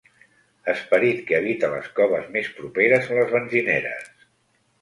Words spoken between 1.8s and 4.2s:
coves més properes a les benzineres.